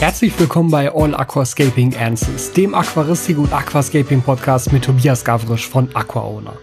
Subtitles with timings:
[0.00, 5.88] Herzlich willkommen bei All Aquascaping Answers, dem Aquaristik und Aquascaping Podcast mit Tobias Gavrisch von
[5.92, 6.56] AquaOwner.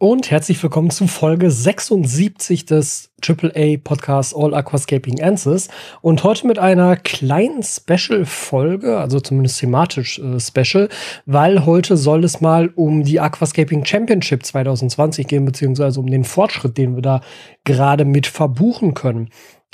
[0.00, 5.66] Und herzlich willkommen zu Folge 76 des AAA Podcasts All Aquascaping Answers.
[6.00, 10.88] Und heute mit einer kleinen Special-Folge, also zumindest thematisch äh, Special,
[11.26, 16.78] weil heute soll es mal um die Aquascaping Championship 2020 gehen, beziehungsweise um den Fortschritt,
[16.78, 17.20] den wir da
[17.64, 19.30] gerade mit verbuchen können.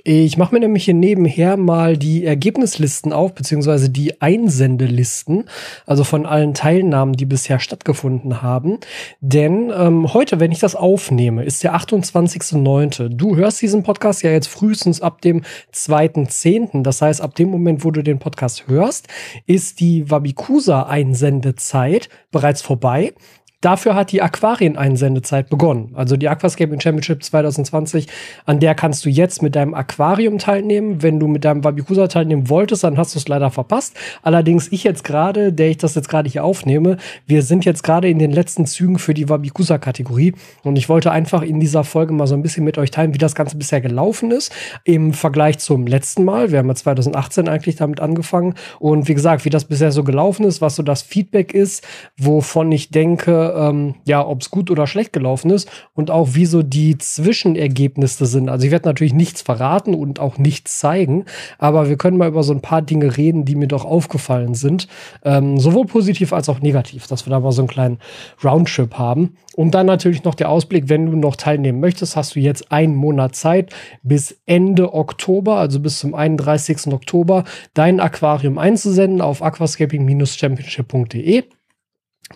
[0.06, 5.44] Ich mache mir nämlich hier nebenher mal die Ergebnislisten auf, beziehungsweise die Einsendelisten,
[5.86, 8.80] also von allen Teilnahmen, die bisher stattgefunden haben.
[9.22, 13.08] Denn ähm, heute, wenn ich das aufnehme, ist der 28.09.
[13.08, 15.40] Du hörst diesen Podcast ja jetzt frühestens ab dem
[15.72, 16.82] 2.10.
[16.82, 19.08] Das heißt, ab dem Moment, wo du den Podcast hörst,
[19.46, 23.14] ist die Wabikusa-Einsendezeit bereits vorbei.
[23.64, 25.92] Dafür hat die Aquarien-Einsendezeit begonnen.
[25.94, 28.08] Also die Aquascaping Championship 2020,
[28.44, 31.02] an der kannst du jetzt mit deinem Aquarium teilnehmen.
[31.02, 33.96] Wenn du mit deinem Wabikusa teilnehmen wolltest, dann hast du es leider verpasst.
[34.22, 38.10] Allerdings ich jetzt gerade, der ich das jetzt gerade hier aufnehme, wir sind jetzt gerade
[38.10, 40.34] in den letzten Zügen für die Wabikusa-Kategorie.
[40.62, 43.18] Und ich wollte einfach in dieser Folge mal so ein bisschen mit euch teilen, wie
[43.18, 44.52] das Ganze bisher gelaufen ist
[44.84, 46.50] im Vergleich zum letzten Mal.
[46.50, 48.56] Wir haben ja 2018 eigentlich damit angefangen.
[48.78, 51.82] Und wie gesagt, wie das bisher so gelaufen ist, was so das Feedback ist,
[52.18, 56.46] wovon ich denke, ähm, ja, ob es gut oder schlecht gelaufen ist und auch wie
[56.46, 58.48] so die Zwischenergebnisse sind.
[58.48, 61.24] Also ich werde natürlich nichts verraten und auch nichts zeigen,
[61.58, 64.88] aber wir können mal über so ein paar Dinge reden, die mir doch aufgefallen sind.
[65.24, 67.98] Ähm, sowohl positiv als auch negativ, dass wir da mal so einen kleinen
[68.42, 69.36] Roundtrip haben.
[69.56, 72.96] Und dann natürlich noch der Ausblick, wenn du noch teilnehmen möchtest, hast du jetzt einen
[72.96, 76.92] Monat Zeit bis Ende Oktober, also bis zum 31.
[76.92, 81.44] Oktober, dein Aquarium einzusenden auf aquascaping-championship.de.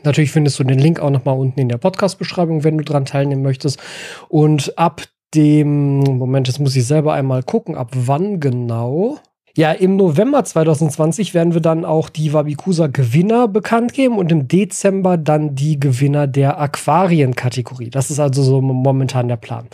[0.05, 3.43] Natürlich findest du den Link auch nochmal unten in der Podcast-Beschreibung, wenn du dran teilnehmen
[3.43, 3.81] möchtest.
[4.29, 5.03] Und ab
[5.35, 9.19] dem, Moment, jetzt muss ich selber einmal gucken, ab wann genau.
[9.57, 14.47] Ja, im November 2020 werden wir dann auch die Wabikusa Gewinner bekannt geben und im
[14.47, 17.91] Dezember dann die Gewinner der Aquarien-Kategorie.
[17.91, 19.67] Das ist also so momentan der Plan.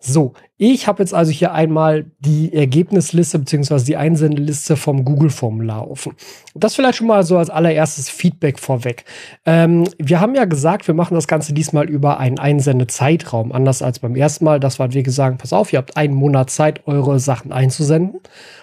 [0.00, 6.14] So, ich habe jetzt also hier einmal die Ergebnisliste beziehungsweise die Einsendeliste vom Google-Formular offen.
[6.54, 9.04] Das vielleicht schon mal so als allererstes Feedback vorweg.
[9.44, 13.98] Ähm, wir haben ja gesagt, wir machen das Ganze diesmal über einen Einsendezeitraum, anders als
[13.98, 14.60] beim ersten Mal.
[14.60, 18.20] Das war, wie gesagt, pass auf, ihr habt einen Monat Zeit, eure Sachen einzusenden.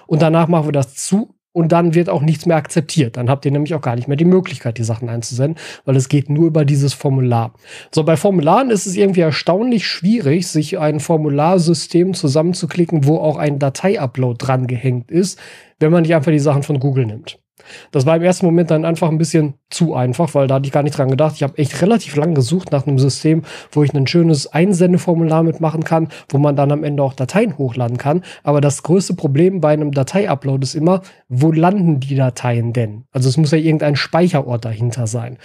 [0.07, 3.15] Und danach machen wir das zu und dann wird auch nichts mehr akzeptiert.
[3.15, 6.09] Dann habt ihr nämlich auch gar nicht mehr die Möglichkeit, die Sachen einzusenden, weil es
[6.09, 7.53] geht nur über dieses Formular.
[7.93, 13.57] So, bei Formularen ist es irgendwie erstaunlich schwierig, sich ein Formularsystem zusammenzuklicken, wo auch ein
[13.57, 15.39] Datei-Upload dran gehängt ist,
[15.79, 17.39] wenn man nicht einfach die Sachen von Google nimmt.
[17.91, 20.71] Das war im ersten Moment dann einfach ein bisschen zu einfach, weil da hatte ich
[20.71, 21.35] gar nicht dran gedacht.
[21.35, 25.83] Ich habe echt relativ lang gesucht nach einem System, wo ich ein schönes Einsendeformular mitmachen
[25.83, 28.23] kann, wo man dann am Ende auch Dateien hochladen kann.
[28.43, 33.05] Aber das größte Problem bei einem Datei-Upload ist immer, wo landen die Dateien denn?
[33.11, 35.37] Also es muss ja irgendein Speicherort dahinter sein.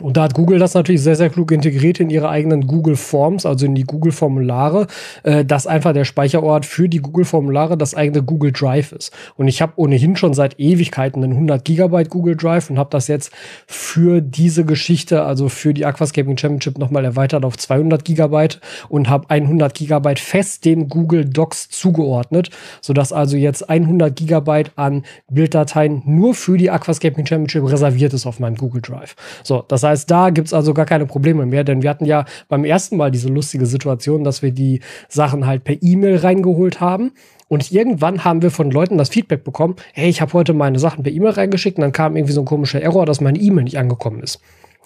[0.00, 3.44] Und da hat Google das natürlich sehr, sehr klug integriert in ihre eigenen Google Forms,
[3.44, 4.86] also in die Google Formulare,
[5.22, 9.12] äh, dass einfach der Speicherort für die Google Formulare das eigene Google Drive ist.
[9.36, 13.06] Und ich habe ohnehin schon seit Ewigkeiten einen 100 Gigabyte Google Drive und habe das
[13.06, 13.32] jetzt
[13.66, 19.28] für diese Geschichte, also für die Aquascaping Championship nochmal erweitert auf 200 Gigabyte und habe
[19.28, 22.48] 100 Gigabyte fest dem Google Docs zugeordnet,
[22.80, 28.40] sodass also jetzt 100 Gigabyte an Bilddateien nur für die Aquascaping Championship reserviert ist auf
[28.40, 29.16] meinem Google Drive.
[29.42, 32.04] So, das heißt, heißt, da gibt es also gar keine Probleme mehr, denn wir hatten
[32.04, 36.80] ja beim ersten Mal diese lustige Situation, dass wir die Sachen halt per E-Mail reingeholt
[36.80, 37.12] haben.
[37.48, 41.04] Und irgendwann haben wir von Leuten das Feedback bekommen, hey, ich habe heute meine Sachen
[41.04, 43.78] per E-Mail reingeschickt und dann kam irgendwie so ein komischer Error, dass meine E-Mail nicht
[43.78, 44.40] angekommen ist.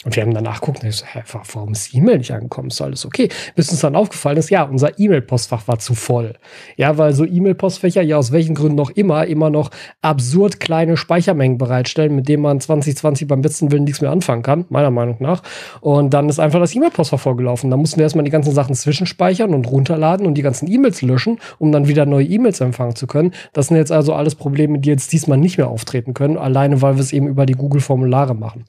[0.06, 1.22] Und wir haben danach geguckt und ich so, hä,
[1.52, 2.68] warum ist die E-Mail nicht angekommen?
[2.68, 3.28] Ist alles okay.
[3.56, 6.34] Bis uns dann aufgefallen ist, ja, unser E-Mail-Postfach war zu voll.
[6.76, 9.70] Ja, weil so E-Mail-Postfächer ja aus welchen Gründen noch immer immer noch
[10.02, 14.64] absurd kleine Speichermengen bereitstellen, mit denen man 2020 beim besten Willen nichts mehr anfangen kann,
[14.68, 15.42] meiner Meinung nach.
[15.80, 17.68] Und dann ist einfach das E-Mail-Postfach vorgelaufen.
[17.72, 21.40] Da mussten wir erstmal die ganzen Sachen zwischenspeichern und runterladen und die ganzen E-Mails löschen,
[21.58, 23.32] um dann wieder neue E-Mails empfangen zu können.
[23.52, 26.94] Das sind jetzt also alles Probleme, die jetzt diesmal nicht mehr auftreten können, alleine weil
[26.94, 28.66] wir es eben über die Google-Formulare machen.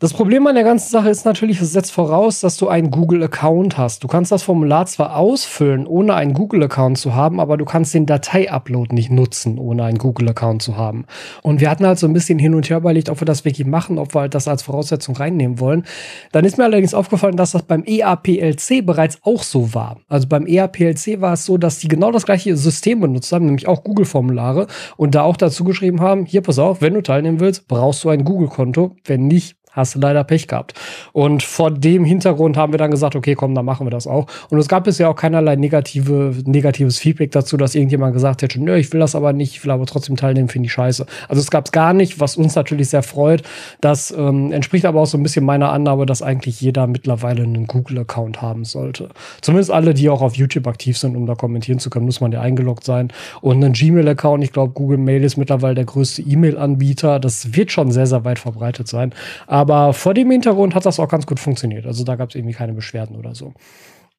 [0.00, 3.76] Das Problem an der ganzen Sache ist natürlich, es setzt voraus, dass du einen Google-Account
[3.76, 4.04] hast.
[4.04, 8.06] Du kannst das Formular zwar ausfüllen, ohne einen Google-Account zu haben, aber du kannst den
[8.06, 11.04] Datei-Upload nicht nutzen, ohne einen Google-Account zu haben.
[11.42, 13.66] Und wir hatten halt so ein bisschen hin und her überlegt, ob wir das wirklich
[13.66, 15.84] machen, ob wir halt das als Voraussetzung reinnehmen wollen.
[16.30, 19.96] Dann ist mir allerdings aufgefallen, dass das beim EAPLC bereits auch so war.
[20.06, 23.66] Also beim EAPLC war es so, dass die genau das gleiche System benutzt haben, nämlich
[23.66, 27.66] auch Google-Formulare und da auch dazu geschrieben haben, hier pass auf, wenn du teilnehmen willst,
[27.66, 28.94] brauchst du ein Google-Konto.
[29.04, 30.74] Wenn nicht, hast du leider Pech gehabt.
[31.12, 34.26] Und vor dem Hintergrund haben wir dann gesagt, okay, komm, dann machen wir das auch.
[34.50, 38.76] Und es gab bisher auch keinerlei negative, negatives Feedback dazu, dass irgendjemand gesagt hätte, nö,
[38.76, 41.06] ich will das aber nicht, ich will aber trotzdem teilnehmen, finde ich scheiße.
[41.28, 43.42] Also es gab es gar nicht, was uns natürlich sehr freut.
[43.80, 47.66] Das ähm, entspricht aber auch so ein bisschen meiner Annahme, dass eigentlich jeder mittlerweile einen
[47.66, 49.10] Google-Account haben sollte.
[49.40, 52.32] Zumindest alle, die auch auf YouTube aktiv sind, um da kommentieren zu können, muss man
[52.32, 53.12] ja eingeloggt sein.
[53.40, 57.20] Und einen Gmail-Account, ich glaube, Google Mail ist mittlerweile der größte E-Mail-Anbieter.
[57.20, 59.12] Das wird schon sehr, sehr weit verbreitet sein.
[59.46, 59.57] Aber
[59.92, 61.86] vor dem Hintergrund hat das auch ganz gut funktioniert.
[61.86, 63.52] Also da gab es irgendwie keine Beschwerden oder so.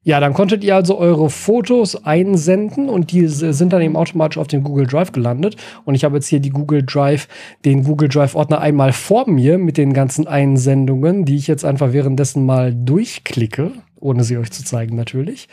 [0.01, 4.47] Ja, dann konntet ihr also eure Fotos einsenden und die sind dann eben automatisch auf
[4.47, 5.57] dem Google Drive gelandet.
[5.83, 7.27] Und ich habe jetzt hier die Google Drive,
[7.65, 11.91] den Google Drive Ordner einmal vor mir mit den ganzen Einsendungen, die ich jetzt einfach
[11.91, 15.49] währenddessen mal durchklicke, ohne sie euch zu zeigen natürlich.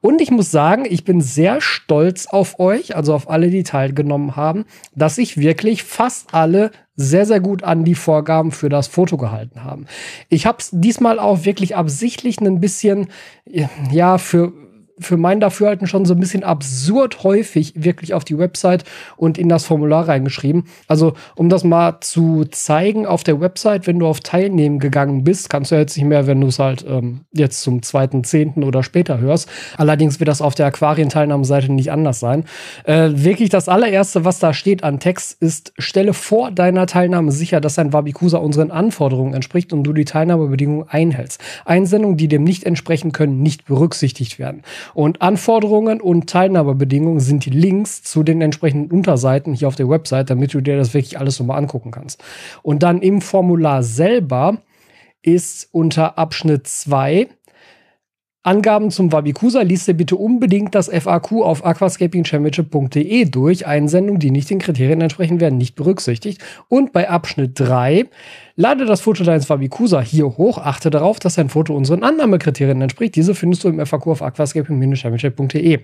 [0.00, 4.36] Und ich muss sagen, ich bin sehr stolz auf euch, also auf alle, die teilgenommen
[4.36, 4.64] haben,
[4.94, 9.64] dass ich wirklich fast alle sehr, sehr gut an die Vorgaben für das Foto gehalten
[9.64, 9.86] haben.
[10.28, 13.08] Ich habe es diesmal auch wirklich absichtlich ein bisschen,
[13.90, 14.52] ja, für
[15.00, 18.84] für mein Dafürhalten schon so ein bisschen absurd häufig wirklich auf die Website
[19.16, 20.64] und in das Formular reingeschrieben.
[20.86, 25.50] Also, um das mal zu zeigen, auf der Website, wenn du auf Teilnehmen gegangen bist,
[25.50, 28.82] kannst du jetzt nicht mehr, wenn du es halt ähm, jetzt zum zweiten, zehnten oder
[28.82, 29.48] später hörst.
[29.76, 32.44] Allerdings wird das auf der Aquarienteilnahmeseite nicht anders sein.
[32.84, 37.60] Äh, wirklich das allererste, was da steht an Text, ist, stelle vor deiner Teilnahme sicher,
[37.60, 41.40] dass dein Wabikusa unseren Anforderungen entspricht und du die Teilnahmebedingungen einhältst.
[41.64, 44.62] Einsendungen, die dem nicht entsprechen können, nicht berücksichtigt werden.
[44.94, 50.30] Und Anforderungen und Teilnahmebedingungen sind die Links zu den entsprechenden Unterseiten hier auf der Website,
[50.30, 52.22] damit du dir das wirklich alles nochmal angucken kannst.
[52.62, 54.58] Und dann im Formular selber
[55.22, 57.28] ist unter Abschnitt 2
[58.42, 63.66] Angaben zum Wabikusa liest ihr bitte unbedingt das FAQ auf aquascapingchampionship.de durch.
[63.66, 66.40] Einsendungen, die nicht den Kriterien entsprechen, werden nicht berücksichtigt.
[66.68, 68.06] Und bei Abschnitt 3
[68.56, 70.56] lade das Foto deines Wabikusa hier hoch.
[70.56, 73.14] Achte darauf, dass dein Foto unseren Annahmekriterien entspricht.
[73.14, 75.80] Diese findest du im FAQ auf aquascaping-championship.de.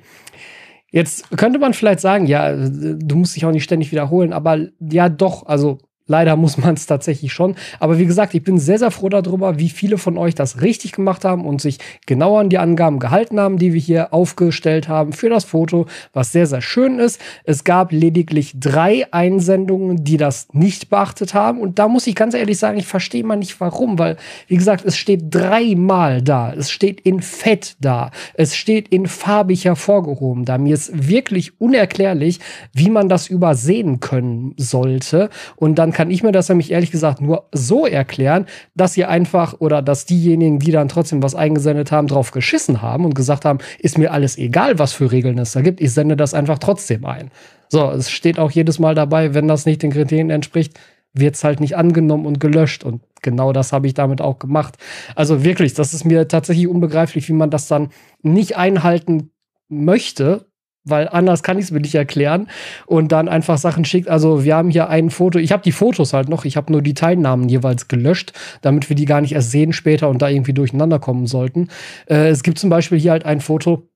[0.91, 5.11] Jetzt könnte man vielleicht sagen, ja, du musst dich auch nicht ständig wiederholen, aber ja,
[5.11, 5.76] doch, also
[6.08, 7.56] Leider muss man es tatsächlich schon.
[7.81, 10.93] Aber wie gesagt, ich bin sehr, sehr froh darüber, wie viele von euch das richtig
[10.93, 15.12] gemacht haben und sich genau an die Angaben gehalten haben, die wir hier aufgestellt haben
[15.12, 17.20] für das Foto, was sehr, sehr schön ist.
[17.43, 21.61] Es gab lediglich drei Einsendungen, die das nicht beachtet haben.
[21.61, 24.17] Und da muss ich ganz ehrlich sagen, ich verstehe mal nicht warum, weil,
[24.47, 26.52] wie gesagt, es steht dreimal da.
[26.52, 28.12] Es steht in Fett da.
[28.35, 30.56] Es steht in farbig hervorgehoben da.
[30.56, 32.38] Mir ist wirklich unerklärlich,
[32.73, 35.31] wie man das übersehen können sollte.
[35.56, 38.45] Und dann kann ich mir das nämlich ehrlich gesagt nur so erklären,
[38.75, 43.07] dass ihr einfach oder dass diejenigen, die dann trotzdem was eingesendet haben, drauf geschissen haben
[43.07, 46.15] und gesagt haben, ist mir alles egal, was für Regeln es da gibt, ich sende
[46.15, 47.31] das einfach trotzdem ein.
[47.71, 50.79] So, es steht auch jedes Mal dabei, wenn das nicht den Kriterien entspricht,
[51.15, 52.85] wird es halt nicht angenommen und gelöscht.
[52.85, 54.77] Und genau das habe ich damit auch gemacht.
[55.15, 57.89] Also wirklich, das ist mir tatsächlich unbegreiflich, wie man das dann
[58.21, 59.31] nicht einhalten
[59.71, 60.45] möchte,
[60.87, 62.49] weil anders kann ich es mir nicht erklären
[62.87, 64.09] und dann einfach Sachen schickt.
[64.09, 66.81] Also wir haben hier ein Foto, ich habe die Fotos halt noch, ich habe nur
[66.81, 70.55] die Teilnahmen jeweils gelöscht, damit wir die gar nicht erst sehen später und da irgendwie
[70.55, 71.69] durcheinander kommen sollten.
[72.06, 73.88] Äh, es gibt zum Beispiel hier halt ein Foto,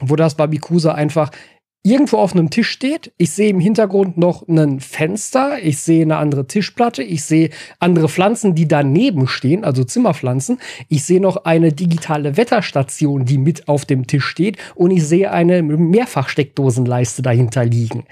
[0.00, 1.30] wo das Babikusa einfach
[1.86, 3.12] irgendwo auf einem Tisch steht.
[3.18, 5.62] Ich sehe im Hintergrund noch ein Fenster.
[5.62, 7.02] Ich sehe eine andere Tischplatte.
[7.02, 10.58] Ich sehe andere Pflanzen, die daneben stehen, also Zimmerpflanzen.
[10.88, 14.56] Ich sehe noch eine digitale Wetterstation, die mit auf dem Tisch steht.
[14.74, 18.04] Und ich sehe eine Mehrfachsteckdosenleiste dahinter liegen.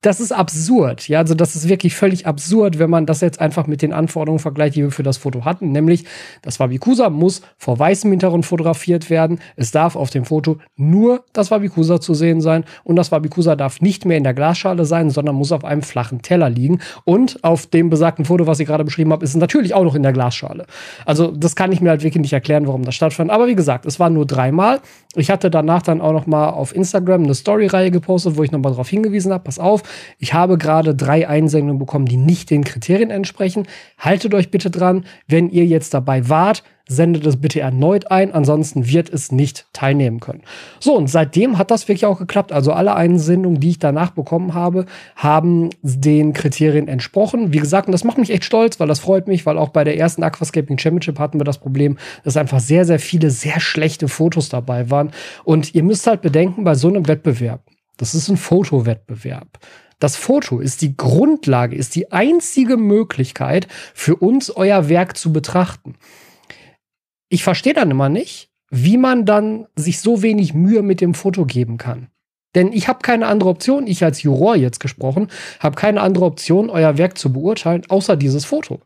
[0.00, 1.08] Das ist absurd.
[1.08, 4.38] Ja, also das ist wirklich völlig absurd, wenn man das jetzt einfach mit den Anforderungen
[4.38, 5.72] vergleicht, die wir für das Foto hatten.
[5.72, 6.06] Nämlich,
[6.40, 9.40] das Wabikusa muss vor weißem Hintergrund fotografiert werden.
[9.56, 13.56] Es darf auf dem Foto nur das Wabikusa Wabikusa zu sehen sein und das Wabikusa
[13.56, 16.80] darf nicht mehr in der Glasschale sein, sondern muss auf einem flachen Teller liegen.
[17.04, 19.94] Und auf dem besagten Foto, was ich gerade beschrieben habe, ist es natürlich auch noch
[19.94, 20.66] in der Glasschale.
[21.04, 23.30] Also das kann ich mir halt wirklich nicht erklären, warum das stattfand.
[23.30, 24.80] Aber wie gesagt, es war nur dreimal.
[25.14, 28.60] Ich hatte danach dann auch noch mal auf Instagram eine Story-Reihe gepostet, wo ich noch
[28.60, 29.82] mal darauf hingewiesen habe, pass auf,
[30.18, 33.66] ich habe gerade drei Einsendungen bekommen, die nicht den Kriterien entsprechen.
[33.98, 38.88] Haltet euch bitte dran, wenn ihr jetzt dabei wart, sendet es bitte erneut ein, ansonsten
[38.88, 40.42] wird es nicht teilnehmen können.
[40.80, 42.52] So, und seitdem hat das wirklich auch geklappt.
[42.52, 44.86] Also alle Einsendungen, die ich danach bekommen habe,
[45.16, 47.52] haben den Kriterien entsprochen.
[47.52, 49.84] Wie gesagt, und das macht mich echt stolz, weil das freut mich, weil auch bei
[49.84, 54.08] der ersten Aquascaping Championship hatten wir das Problem, dass einfach sehr, sehr viele sehr schlechte
[54.08, 55.12] Fotos dabei waren.
[55.44, 57.62] Und ihr müsst halt bedenken, bei so einem Wettbewerb,
[57.96, 59.58] das ist ein Fotowettbewerb.
[60.00, 65.94] Das Foto ist die Grundlage, ist die einzige Möglichkeit für uns, euer Werk zu betrachten
[67.32, 71.46] ich verstehe dann immer nicht, wie man dann sich so wenig Mühe mit dem Foto
[71.46, 72.08] geben kann.
[72.54, 76.68] Denn ich habe keine andere Option, ich als Juror jetzt gesprochen, habe keine andere Option,
[76.68, 78.80] euer Werk zu beurteilen, außer dieses Foto.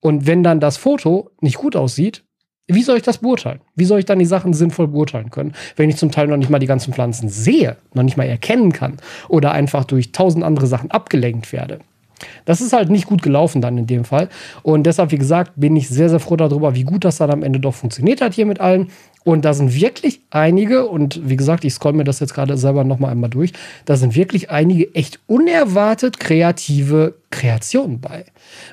[0.00, 2.24] Und wenn dann das Foto nicht gut aussieht,
[2.66, 3.60] wie soll ich das beurteilen?
[3.76, 6.50] Wie soll ich dann die Sachen sinnvoll beurteilen können, wenn ich zum Teil noch nicht
[6.50, 8.96] mal die ganzen Pflanzen sehe, noch nicht mal erkennen kann
[9.28, 11.78] oder einfach durch tausend andere Sachen abgelenkt werde?
[12.44, 14.28] Das ist halt nicht gut gelaufen dann in dem Fall.
[14.62, 17.42] Und deshalb, wie gesagt, bin ich sehr, sehr froh darüber, wie gut das dann am
[17.42, 18.88] Ende doch funktioniert hat hier mit allen.
[19.24, 22.82] Und da sind wirklich einige, und wie gesagt, ich scroll mir das jetzt gerade selber
[22.82, 23.52] nochmal einmal durch,
[23.84, 28.24] da sind wirklich einige echt unerwartet kreative Kreationen bei.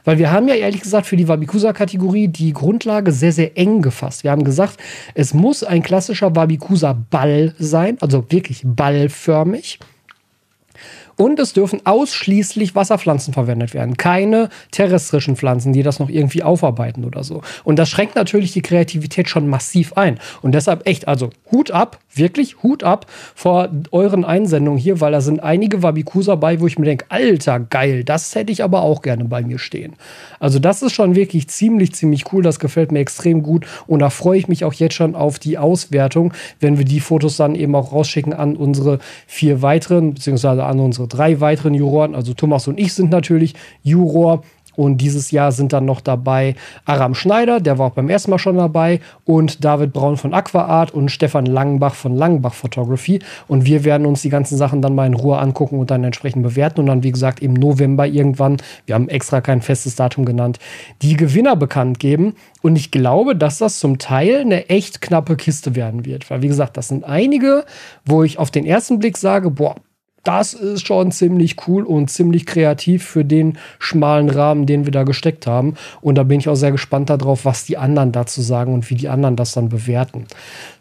[0.06, 4.24] Weil wir haben ja ehrlich gesagt für die Wabikusa-Kategorie die Grundlage sehr, sehr eng gefasst.
[4.24, 4.77] Wir haben gesagt,
[5.13, 9.79] es muss ein klassischer Wabikusa-Ball sein, also wirklich ballförmig.
[11.19, 13.97] Und es dürfen ausschließlich Wasserpflanzen verwendet werden.
[13.97, 17.41] Keine terrestrischen Pflanzen, die das noch irgendwie aufarbeiten oder so.
[17.65, 20.17] Und das schränkt natürlich die Kreativität schon massiv ein.
[20.41, 25.19] Und deshalb echt, also Hut ab, wirklich Hut ab vor euren Einsendungen hier, weil da
[25.19, 29.01] sind einige Wabikusa bei, wo ich mir denke, alter, geil, das hätte ich aber auch
[29.01, 29.97] gerne bei mir stehen.
[30.39, 32.43] Also das ist schon wirklich ziemlich, ziemlich cool.
[32.43, 33.65] Das gefällt mir extrem gut.
[33.88, 37.35] Und da freue ich mich auch jetzt schon auf die Auswertung, wenn wir die Fotos
[37.35, 42.15] dann eben auch rausschicken an unsere vier weiteren, beziehungsweise an unsere drei weiteren Juroren.
[42.15, 44.43] Also Thomas und ich sind natürlich Juror.
[44.79, 48.39] Und dieses Jahr sind dann noch dabei Aram Schneider, der war auch beim ersten Mal
[48.39, 53.19] schon dabei, und David Braun von Aquaart und Stefan Langenbach von Langenbach Photography.
[53.49, 56.43] Und wir werden uns die ganzen Sachen dann mal in Ruhe angucken und dann entsprechend
[56.43, 56.79] bewerten.
[56.79, 60.59] Und dann, wie gesagt, im November irgendwann, wir haben extra kein festes Datum genannt,
[61.01, 62.35] die Gewinner bekannt geben.
[62.61, 66.29] Und ich glaube, dass das zum Teil eine echt knappe Kiste werden wird.
[66.29, 67.65] Weil, wie gesagt, das sind einige,
[68.05, 69.75] wo ich auf den ersten Blick sage, boah,
[70.29, 75.01] das ist schon ziemlich cool und ziemlich kreativ für den schmalen Rahmen, den wir da
[75.01, 75.74] gesteckt haben.
[76.01, 78.95] Und da bin ich auch sehr gespannt darauf, was die anderen dazu sagen und wie
[78.95, 80.27] die anderen das dann bewerten.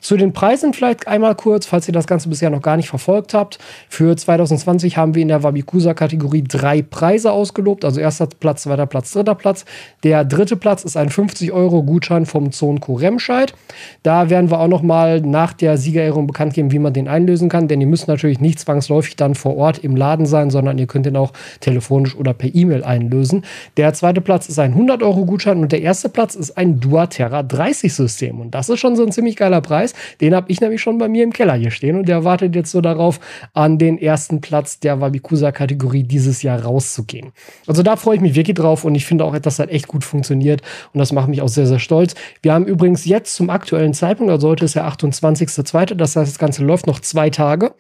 [0.01, 3.35] Zu den Preisen vielleicht einmal kurz, falls ihr das Ganze bisher noch gar nicht verfolgt
[3.35, 3.59] habt.
[3.89, 7.85] Für 2020 haben wir in der Wabikusa-Kategorie drei Preise ausgelobt.
[7.85, 9.65] Also erster Platz, zweiter Platz, dritter Platz.
[10.05, 13.55] Der dritte Platz ist ein 50-Euro-Gutschein vom Zonko Remscheid.
[14.03, 17.49] Da werden wir auch noch mal nach der Siegerehrung bekannt geben, wie man den einlösen
[17.49, 17.67] kann.
[17.69, 21.07] Denn ihr müsst natürlich nicht zwangsläufig dann vor Ort im Laden sein, sondern ihr könnt
[21.07, 23.45] den auch telefonisch oder per E-Mail einlösen.
[23.77, 28.41] Der zweite Platz ist ein 100-Euro-Gutschein und der erste Platz ist ein Duaterra 30-System.
[28.41, 29.88] Und das ist schon so ein ziemlich geiler Preis.
[29.93, 30.17] Preis.
[30.21, 32.71] Den habe ich nämlich schon bei mir im Keller hier stehen und der wartet jetzt
[32.71, 33.21] so darauf,
[33.55, 37.33] an den ersten Platz der Wabikusa-Kategorie dieses Jahr rauszugehen.
[37.67, 40.05] Also da freue ich mich wirklich drauf und ich finde auch, dass das echt gut
[40.05, 42.15] funktioniert und das macht mich auch sehr, sehr stolz.
[42.43, 46.39] Wir haben übrigens jetzt zum aktuellen Zeitpunkt, also heute ist der 28.02., das heißt, das
[46.39, 47.75] Ganze läuft noch zwei Tage.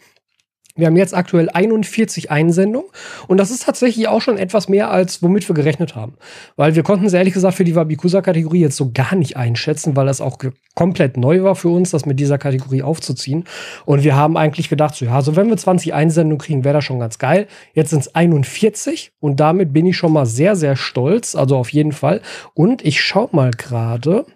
[0.79, 2.89] Wir haben jetzt aktuell 41 Einsendungen
[3.27, 6.15] und das ist tatsächlich auch schon etwas mehr, als womit wir gerechnet haben.
[6.55, 10.07] Weil wir konnten es ehrlich gesagt für die Wabikusa-Kategorie jetzt so gar nicht einschätzen, weil
[10.07, 10.39] das auch
[10.77, 13.45] komplett neu war für uns, das mit dieser Kategorie aufzuziehen.
[13.87, 16.85] Und wir haben eigentlich gedacht, so, ja, so wenn wir 20 Einsendungen kriegen, wäre das
[16.85, 17.49] schon ganz geil.
[17.75, 21.35] Jetzt sind es 41 und damit bin ich schon mal sehr, sehr stolz.
[21.35, 22.21] Also auf jeden Fall.
[22.55, 24.27] Und ich schau mal gerade.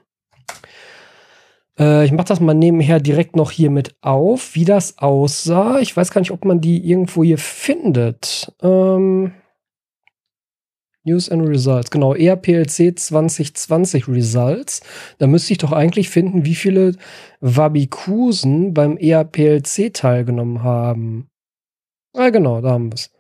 [1.79, 5.81] Äh, ich mache das mal nebenher direkt noch hier mit auf, wie das aussah.
[5.81, 8.53] Ich weiß gar nicht, ob man die irgendwo hier findet.
[8.63, 9.33] Ähm,
[11.05, 11.91] News and Results.
[11.91, 14.83] Genau, ERPLC 2020 Results.
[15.19, 16.95] Da müsste ich doch eigentlich finden, wie viele
[17.41, 21.29] Wabikusen beim ERPLC teilgenommen haben.
[22.15, 23.11] Ah, genau, da haben wir es.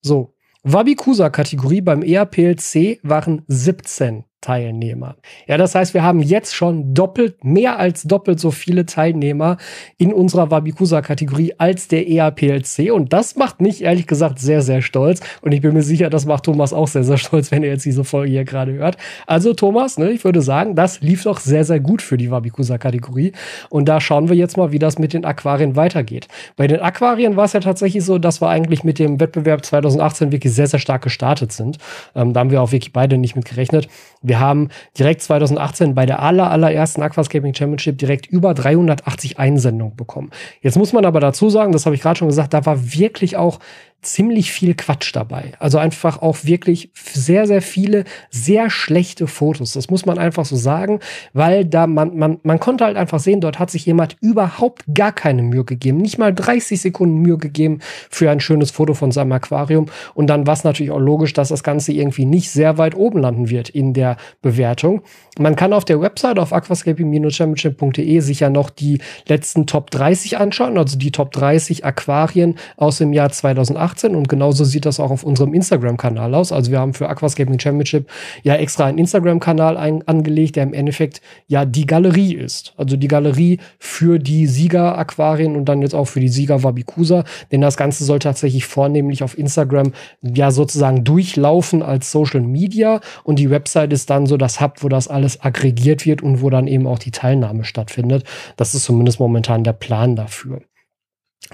[0.00, 0.34] So.
[0.64, 4.24] Wabikusa-Kategorie beim ERPLC waren 17.
[4.40, 5.16] Teilnehmer.
[5.48, 9.56] Ja, das heißt, wir haben jetzt schon doppelt, mehr als doppelt so viele Teilnehmer
[9.96, 12.92] in unserer Wabikusa-Kategorie als der EAPLC.
[12.92, 15.20] Und das macht mich ehrlich gesagt sehr, sehr stolz.
[15.40, 17.84] Und ich bin mir sicher, das macht Thomas auch sehr, sehr stolz, wenn er jetzt
[17.84, 18.96] diese Folge hier gerade hört.
[19.26, 23.32] Also Thomas, ne, ich würde sagen, das lief doch sehr, sehr gut für die Wabikusa-Kategorie.
[23.70, 26.28] Und da schauen wir jetzt mal, wie das mit den Aquarien weitergeht.
[26.54, 30.30] Bei den Aquarien war es ja tatsächlich so, dass wir eigentlich mit dem Wettbewerb 2018
[30.30, 31.78] wirklich sehr, sehr stark gestartet sind.
[32.14, 33.88] Ähm, da haben wir auch wirklich beide nicht mit gerechnet.
[34.28, 34.68] Wir haben
[34.98, 40.30] direkt 2018 bei der aller, allerersten Aquascaping Championship direkt über 380 Einsendungen bekommen.
[40.60, 43.36] Jetzt muss man aber dazu sagen, das habe ich gerade schon gesagt, da war wirklich
[43.36, 43.58] auch
[44.00, 45.52] ziemlich viel Quatsch dabei.
[45.58, 49.72] Also einfach auch wirklich sehr, sehr viele sehr schlechte Fotos.
[49.72, 51.00] Das muss man einfach so sagen,
[51.32, 55.10] weil da man, man, man konnte halt einfach sehen, dort hat sich jemand überhaupt gar
[55.10, 55.98] keine Mühe gegeben.
[55.98, 59.86] Nicht mal 30 Sekunden Mühe gegeben für ein schönes Foto von seinem Aquarium.
[60.14, 63.20] Und dann war es natürlich auch logisch, dass das Ganze irgendwie nicht sehr weit oben
[63.20, 65.02] landen wird in der Bewertung.
[65.40, 70.78] Man kann auf der Website auf aquascaping-championship.de sich ja noch die letzten Top 30 anschauen,
[70.78, 75.10] also die Top 30 Aquarien aus dem Jahr 2018 2018 und genauso sieht das auch
[75.10, 76.52] auf unserem Instagram-Kanal aus.
[76.52, 78.08] Also wir haben für Aquascaping Championship
[78.42, 82.74] ja extra einen Instagram-Kanal angelegt, der im Endeffekt ja die Galerie ist.
[82.76, 87.24] Also die Galerie für die Sieger-Aquarien und dann jetzt auch für die Sieger Wabikusa.
[87.52, 89.92] Denn das Ganze soll tatsächlich vornehmlich auf Instagram
[90.22, 94.88] ja sozusagen durchlaufen als Social Media und die Website ist dann so das Hub, wo
[94.88, 98.24] das alles aggregiert wird und wo dann eben auch die Teilnahme stattfindet.
[98.56, 100.60] Das ist zumindest momentan der Plan dafür.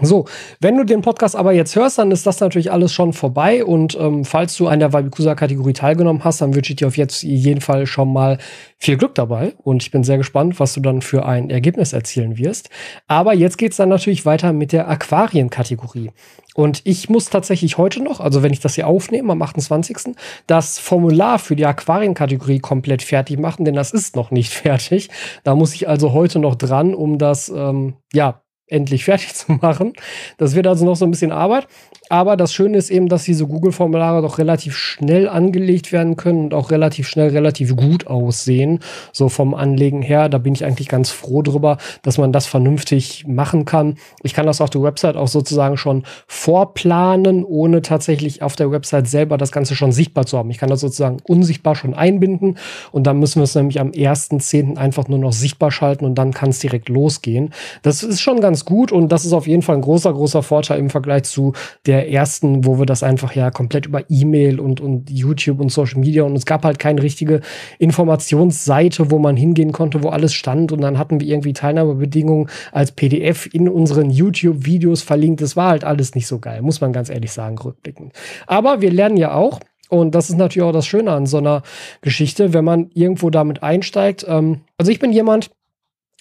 [0.02, 0.24] So,
[0.60, 3.64] wenn du den Podcast aber jetzt hörst, dann ist das natürlich alles schon vorbei.
[3.64, 7.22] Und ähm, falls du an der Wabikusa-Kategorie teilgenommen hast, dann wünsche ich dir auf jetzt
[7.22, 8.38] jeden Fall schon mal
[8.78, 9.54] viel Glück dabei.
[9.62, 12.70] Und ich bin sehr gespannt, was du dann für ein Ergebnis erzielen wirst.
[13.06, 16.10] Aber jetzt geht's dann natürlich weiter mit der Aquarien-Kategorie.
[16.56, 20.16] Und ich muss tatsächlich heute noch, also wenn ich das hier aufnehme am 28.,
[20.48, 25.10] das Formular für die Aquarienkategorie komplett fertig machen, denn das ist noch nicht fertig.
[25.44, 29.92] Da muss ich also heute noch dran, um das ähm, ja endlich fertig zu machen.
[30.38, 31.66] Das wird also noch so ein bisschen Arbeit.
[32.10, 36.54] Aber das Schöne ist eben, dass diese Google-Formulare doch relativ schnell angelegt werden können und
[36.54, 38.80] auch relativ schnell relativ gut aussehen.
[39.12, 43.24] So vom Anlegen her, da bin ich eigentlich ganz froh drüber, dass man das vernünftig
[43.26, 43.96] machen kann.
[44.22, 49.08] Ich kann das auf der Website auch sozusagen schon vorplanen, ohne tatsächlich auf der Website
[49.08, 50.50] selber das Ganze schon sichtbar zu haben.
[50.50, 52.58] Ich kann das sozusagen unsichtbar schon einbinden
[52.92, 54.76] und dann müssen wir es nämlich am 1.10.
[54.76, 57.54] einfach nur noch sichtbar schalten und dann kann es direkt losgehen.
[57.82, 60.78] Das ist schon ganz gut und das ist auf jeden Fall ein großer, großer Vorteil
[60.78, 61.54] im Vergleich zu
[61.86, 66.00] der ersten, wo wir das einfach ja komplett über E-Mail und, und YouTube und Social
[66.00, 67.40] Media und es gab halt keine richtige
[67.78, 72.92] Informationsseite, wo man hingehen konnte, wo alles stand und dann hatten wir irgendwie Teilnahmebedingungen als
[72.92, 75.40] PDF in unseren YouTube-Videos verlinkt.
[75.40, 78.12] Das war halt alles nicht so geil, muss man ganz ehrlich sagen, rückblickend.
[78.46, 81.62] Aber wir lernen ja auch, und das ist natürlich auch das Schöne an so einer
[82.00, 84.24] Geschichte, wenn man irgendwo damit einsteigt.
[84.28, 85.50] Ähm, also ich bin jemand,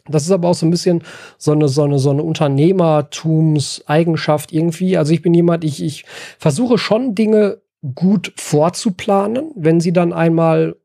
[0.10, 1.04] das ist aber auch so ein bisschen
[1.38, 4.98] so eine, so eine, so eine Unternehmertumseigenschaft irgendwie.
[4.98, 6.04] Also ich bin jemand, ich, ich
[6.38, 7.62] versuche schon Dinge
[7.96, 10.76] gut vorzuplanen, wenn sie dann einmal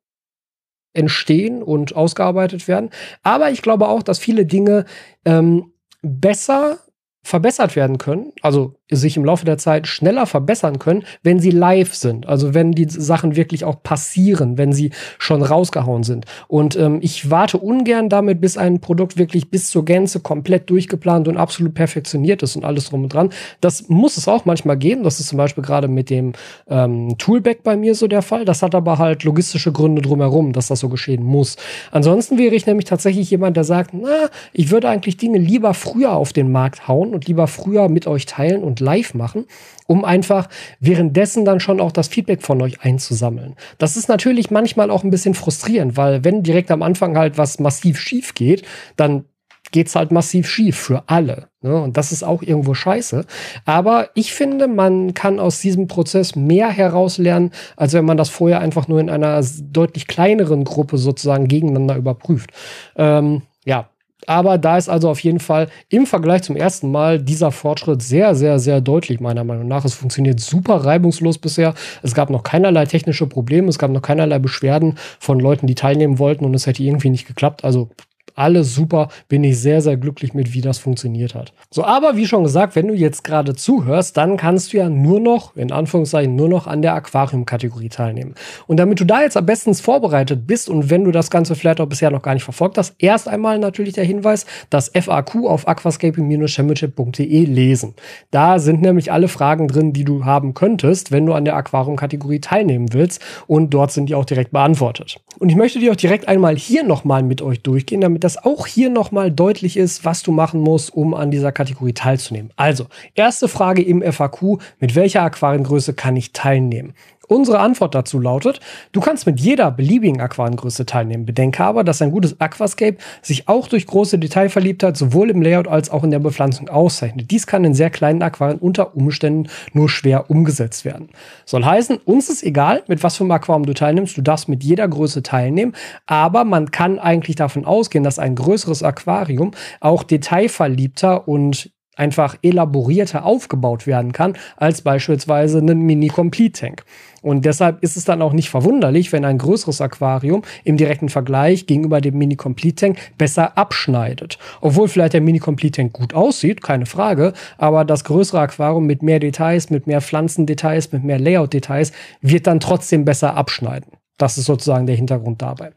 [0.93, 2.91] entstehen und ausgearbeitet werden.
[3.23, 4.85] Aber ich glaube auch, dass viele Dinge
[5.25, 5.73] ähm,
[6.03, 6.79] besser
[7.23, 11.95] verbessert werden können, also sich im Laufe der Zeit schneller verbessern können, wenn sie live
[11.95, 12.27] sind.
[12.27, 16.25] Also wenn die Sachen wirklich auch passieren, wenn sie schon rausgehauen sind.
[16.47, 21.29] Und ähm, ich warte ungern damit, bis ein Produkt wirklich bis zur Gänze komplett durchgeplant
[21.29, 23.31] und absolut perfektioniert ist und alles drum und dran.
[23.61, 25.03] Das muss es auch manchmal geben.
[25.03, 26.33] Das ist zum Beispiel gerade mit dem
[26.69, 28.45] ähm, Toolback bei mir so der Fall.
[28.45, 31.57] Das hat aber halt logistische Gründe drumherum, dass das so geschehen muss.
[31.91, 36.13] Ansonsten wäre ich nämlich tatsächlich jemand, der sagt, na, ich würde eigentlich Dinge lieber früher
[36.13, 39.47] auf den Markt hauen und lieber früher mit euch teilen und live machen,
[39.87, 40.49] um einfach
[40.81, 43.57] währenddessen dann schon auch das Feedback von euch einzusammeln.
[43.79, 47.59] Das ist natürlich manchmal auch ein bisschen frustrierend, weil wenn direkt am Anfang halt was
[47.59, 48.65] massiv schief geht,
[48.97, 49.25] dann
[49.71, 51.49] geht's halt massiv schief für alle.
[51.61, 51.81] Ne?
[51.81, 53.25] Und das ist auch irgendwo scheiße.
[53.65, 58.61] Aber ich finde, man kann aus diesem Prozess mehr herauslernen, als wenn man das vorher
[58.61, 62.51] einfach nur in einer deutlich kleineren Gruppe sozusagen gegeneinander überprüft.
[62.97, 63.91] Ähm, ja,
[64.27, 68.35] aber da ist also auf jeden Fall im Vergleich zum ersten Mal dieser Fortschritt sehr,
[68.35, 69.85] sehr, sehr deutlich, meiner Meinung nach.
[69.85, 71.75] Es funktioniert super reibungslos bisher.
[72.03, 76.19] Es gab noch keinerlei technische Probleme, es gab noch keinerlei Beschwerden von Leuten, die teilnehmen
[76.19, 77.65] wollten und es hätte irgendwie nicht geklappt.
[77.65, 77.91] Also
[78.39, 79.09] alles super.
[79.29, 81.53] Bin ich sehr, sehr glücklich mit, wie das funktioniert hat.
[81.71, 85.21] So, aber wie schon gesagt, wenn du jetzt gerade zuhörst, dann kannst du ja nur
[85.21, 88.35] noch, in Anführungszeichen, nur noch an der Aquarium-Kategorie teilnehmen.
[88.67, 91.81] Und damit du da jetzt am besten vorbereitet bist und wenn du das Ganze vielleicht
[91.81, 95.69] auch bisher noch gar nicht verfolgt hast, erst einmal natürlich der Hinweis, das FAQ auf
[95.69, 97.95] aquascaping-championship.de lesen.
[98.31, 102.41] Da sind nämlich alle Fragen drin, die du haben könntest, wenn du an der Aquarium-Kategorie
[102.41, 103.21] teilnehmen willst.
[103.47, 105.21] Und dort sind die auch direkt beantwortet.
[105.39, 108.67] Und ich möchte die auch direkt einmal hier nochmal mit euch durchgehen, damit das auch
[108.67, 112.51] hier nochmal deutlich ist, was du machen musst, um an dieser Kategorie teilzunehmen.
[112.57, 116.95] Also, erste Frage im FAQ, mit welcher Aquariengröße kann ich teilnehmen?
[117.29, 118.59] Unsere Antwort dazu lautet,
[118.93, 121.27] du kannst mit jeder beliebigen Aquariengröße teilnehmen.
[121.27, 125.91] Bedenke aber, dass ein gutes Aquascape sich auch durch große Detailverliebtheit sowohl im Layout als
[125.91, 127.31] auch in der Bepflanzung auszeichnet.
[127.31, 131.11] Dies kann in sehr kleinen Aquarien unter Umständen nur schwer umgesetzt werden.
[131.45, 134.65] Soll heißen, uns ist egal, mit was für einem Aquarium du teilnimmst, du darfst mit
[134.65, 135.75] jeder Größe teilnehmen,
[136.07, 143.25] aber man kann eigentlich davon ausgehen, dass ein größeres Aquarium auch detailverliebter und einfach elaborierter
[143.25, 146.85] aufgebaut werden kann als beispielsweise ein Mini-Complete-Tank.
[147.21, 151.67] Und deshalb ist es dann auch nicht verwunderlich, wenn ein größeres Aquarium im direkten Vergleich
[151.67, 154.39] gegenüber dem Mini-Complete-Tank besser abschneidet.
[154.61, 159.71] Obwohl vielleicht der Mini-Complete-Tank gut aussieht, keine Frage, aber das größere Aquarium mit mehr Details,
[159.71, 163.98] mit mehr Pflanzendetails, mit mehr Layout-Details wird dann trotzdem besser abschneiden.
[164.19, 165.71] Das ist sozusagen der Hintergrund dabei.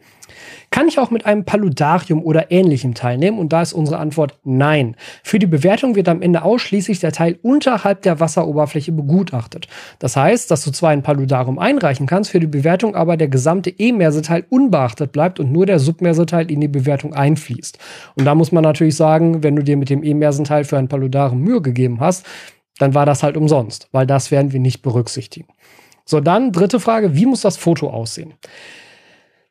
[0.71, 3.39] Kann ich auch mit einem Paludarium oder ähnlichem teilnehmen?
[3.39, 4.95] Und da ist unsere Antwort nein.
[5.23, 9.67] Für die Bewertung wird am Ende ausschließlich der Teil unterhalb der Wasseroberfläche begutachtet.
[9.99, 13.69] Das heißt, dass du zwar ein Paludarium einreichen kannst, für die Bewertung aber der gesamte
[13.69, 17.77] E-Merseteil unbeachtet bleibt und nur der Submerseteil in die Bewertung einfließt.
[18.15, 21.41] Und da muss man natürlich sagen, wenn du dir mit dem E-Mersenteil für ein Paludarium
[21.41, 22.25] Mühe gegeben hast,
[22.79, 25.47] dann war das halt umsonst, weil das werden wir nicht berücksichtigen.
[26.05, 28.33] So, dann dritte Frage, wie muss das Foto aussehen?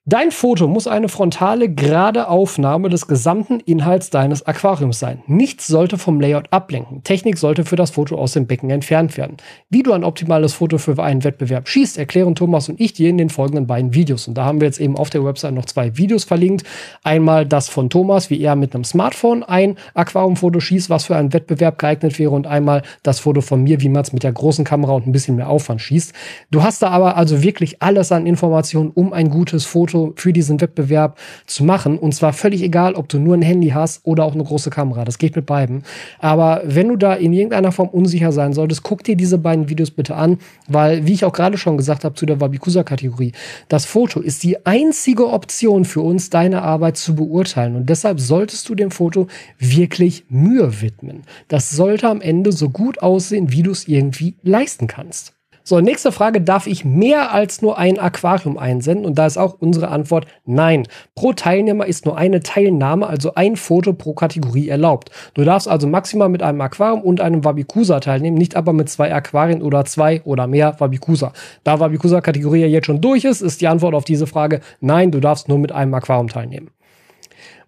[0.06, 5.22] Dein Foto muss eine frontale, gerade Aufnahme des gesamten Inhalts deines Aquariums sein.
[5.26, 7.04] Nichts sollte vom Layout ablenken.
[7.04, 9.36] Technik sollte für das Foto aus dem Becken entfernt werden.
[9.68, 13.18] Wie du ein optimales Foto für einen Wettbewerb schießt, erklären Thomas und ich dir in
[13.18, 14.26] den folgenden beiden Videos.
[14.26, 16.66] Und da haben wir jetzt eben auf der Website noch zwei Videos verlinkt.
[17.04, 21.34] Einmal das von Thomas, wie er mit einem Smartphone ein Aquariumfoto schießt, was für einen
[21.34, 22.30] Wettbewerb geeignet wäre.
[22.30, 25.12] Und einmal das Foto von mir, wie man es mit der großen Kamera und ein
[25.12, 26.14] bisschen mehr Aufwand schießt.
[26.50, 30.60] Du hast da aber also wirklich alles an Informationen, um ein gutes Foto für diesen
[30.60, 31.98] Wettbewerb zu machen.
[31.98, 35.04] Und zwar völlig egal, ob du nur ein Handy hast oder auch eine große Kamera.
[35.04, 35.82] Das geht mit beiden.
[36.18, 39.90] Aber wenn du da in irgendeiner Form unsicher sein solltest, guck dir diese beiden Videos
[39.90, 43.32] bitte an, weil, wie ich auch gerade schon gesagt habe zu der Wabikusa-Kategorie,
[43.68, 47.76] das Foto ist die einzige Option für uns, deine Arbeit zu beurteilen.
[47.76, 49.26] Und deshalb solltest du dem Foto
[49.58, 51.22] wirklich Mühe widmen.
[51.48, 55.34] Das sollte am Ende so gut aussehen, wie du es irgendwie leisten kannst.
[55.70, 59.06] So, nächste Frage, darf ich mehr als nur ein Aquarium einsenden?
[59.06, 60.88] Und da ist auch unsere Antwort nein.
[61.14, 65.12] Pro Teilnehmer ist nur eine Teilnahme, also ein Foto pro Kategorie erlaubt.
[65.34, 69.14] Du darfst also maximal mit einem Aquarium und einem Wabikusa teilnehmen, nicht aber mit zwei
[69.14, 71.32] Aquarien oder zwei oder mehr Wabikusa.
[71.62, 75.20] Da Wabikusa-Kategorie ja jetzt schon durch ist, ist die Antwort auf diese Frage nein, du
[75.20, 76.72] darfst nur mit einem Aquarium teilnehmen.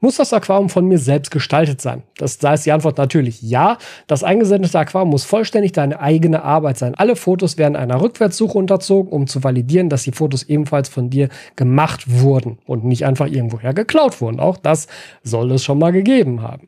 [0.02, 2.02] Muss das Aquarium von mir selbst gestaltet sein?
[2.16, 3.78] Das, da ist die Antwort natürlich ja.
[4.08, 6.96] Das eingesendete Aquarium muss vollständig deine eigene Arbeit sein.
[6.96, 11.28] Alle Fotos werden einer Rückwärtssuche unterzogen, um zu validieren, dass die Fotos ebenfalls von dir
[11.54, 14.40] gemacht wurden und nicht einfach irgendwoher geklaut wurden.
[14.40, 14.88] Auch das
[15.22, 16.66] soll es schon mal gegeben haben.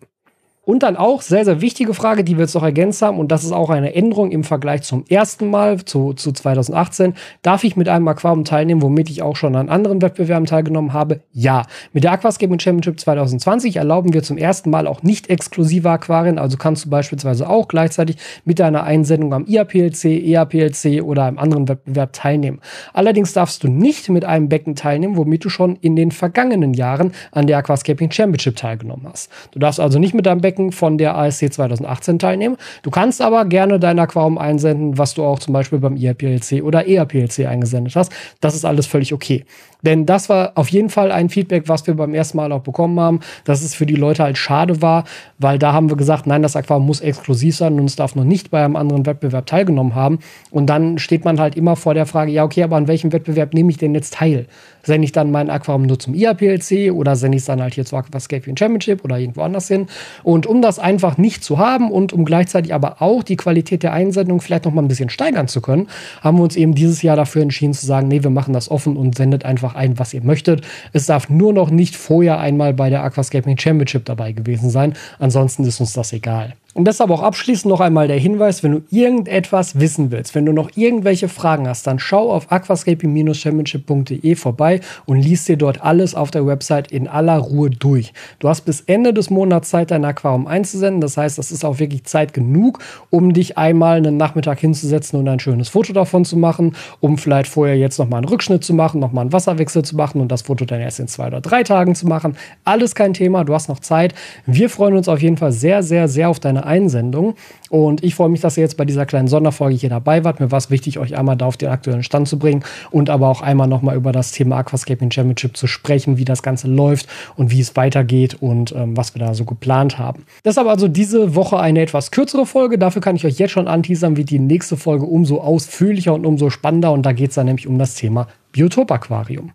[0.64, 3.44] Und dann auch sehr, sehr wichtige Frage, die wir jetzt noch ergänzt haben, und das
[3.44, 7.14] ist auch eine Änderung im Vergleich zum ersten Mal, zu, zu 2018.
[7.42, 11.20] Darf ich mit einem Aquarium teilnehmen, womit ich auch schon an anderen Wettbewerben teilgenommen habe?
[11.32, 11.66] Ja.
[11.92, 16.56] Mit der Aquascaping Championship 2020 erlauben wir zum ersten Mal auch nicht exklusive Aquarien, also
[16.56, 22.12] kannst du beispielsweise auch gleichzeitig mit deiner Einsendung am IAPLC, EAPLC oder einem anderen Wettbewerb
[22.14, 22.60] teilnehmen.
[22.94, 27.12] Allerdings darfst du nicht mit einem Becken teilnehmen, womit du schon in den vergangenen Jahren
[27.32, 29.30] an der Aquascaping Championship teilgenommen hast.
[29.52, 32.56] Du darfst also nicht mit deinem Becken Becken von der ASC 2018 teilnehmen.
[32.82, 36.86] Du kannst aber gerne dein Aquarium einsenden, was du auch zum Beispiel beim IRPLC oder
[36.86, 38.12] ERPLC eingesendet hast.
[38.40, 39.44] Das ist alles völlig okay.
[39.84, 42.98] Denn das war auf jeden Fall ein Feedback, was wir beim ersten Mal auch bekommen
[42.98, 45.04] haben, dass es für die Leute halt schade war,
[45.38, 48.24] weil da haben wir gesagt, nein, das Aquarium muss exklusiv sein und es darf noch
[48.24, 50.20] nicht bei einem anderen Wettbewerb teilgenommen haben.
[50.50, 53.52] Und dann steht man halt immer vor der Frage, ja, okay, aber an welchem Wettbewerb
[53.52, 54.46] nehme ich denn jetzt teil?
[54.82, 57.84] Sende ich dann mein Aquarium nur zum IAPLC oder sende ich es dann halt hier
[57.84, 59.86] zur Aquascapian Championship oder irgendwo anders hin?
[60.22, 63.92] Und um das einfach nicht zu haben und um gleichzeitig aber auch die Qualität der
[63.92, 65.88] Einsendung vielleicht noch mal ein bisschen steigern zu können,
[66.20, 68.96] haben wir uns eben dieses Jahr dafür entschieden zu sagen, nee, wir machen das offen
[68.96, 70.62] und sendet einfach ein, was ihr möchtet.
[70.92, 74.94] Es darf nur noch nicht vorher einmal bei der Aquascaping Championship dabei gewesen sein.
[75.18, 76.54] Ansonsten ist uns das egal.
[76.74, 80.52] Und deshalb auch abschließend noch einmal der Hinweis, wenn du irgendetwas wissen willst, wenn du
[80.52, 86.32] noch irgendwelche Fragen hast, dann schau auf aquascaping-championship.de vorbei und liest dir dort alles auf
[86.32, 88.12] der Website in aller Ruhe durch.
[88.40, 91.00] Du hast bis Ende des Monats Zeit, dein Aquarium einzusenden.
[91.00, 95.28] Das heißt, das ist auch wirklich Zeit genug, um dich einmal einen Nachmittag hinzusetzen und
[95.28, 98.98] ein schönes Foto davon zu machen, um vielleicht vorher jetzt nochmal einen Rückschnitt zu machen,
[99.00, 101.94] nochmal einen Wasserwechsel zu machen und das Foto dann erst in zwei oder drei Tagen
[101.94, 102.36] zu machen.
[102.64, 104.12] Alles kein Thema, du hast noch Zeit.
[104.44, 107.34] Wir freuen uns auf jeden Fall sehr, sehr, sehr auf deine Einsendung.
[107.70, 110.40] Und ich freue mich, dass ihr jetzt bei dieser kleinen Sonderfolge hier dabei wart.
[110.40, 113.28] Mir war es wichtig, euch einmal da auf den aktuellen Stand zu bringen und aber
[113.28, 117.50] auch einmal nochmal über das Thema Aquascaping Championship zu sprechen, wie das Ganze läuft und
[117.50, 120.24] wie es weitergeht und ähm, was wir da so geplant haben.
[120.44, 122.78] Deshalb also diese Woche eine etwas kürzere Folge.
[122.78, 126.50] Dafür kann ich euch jetzt schon anteasern, wie die nächste Folge umso ausführlicher und umso
[126.50, 126.92] spannender.
[126.92, 129.52] Und da geht es dann nämlich um das Thema Biotop-Aquarium.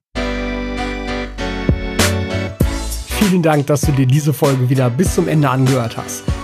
[3.20, 6.24] Vielen Dank, dass du dir diese Folge wieder bis zum Ende angehört hast.